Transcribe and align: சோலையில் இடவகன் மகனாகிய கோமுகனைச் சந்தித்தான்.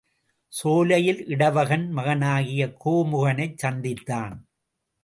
சோலையில் 0.53 1.21
இடவகன் 1.27 1.85
மகனாகிய 1.91 2.73
கோமுகனைச் 2.85 3.57
சந்தித்தான். 3.65 4.35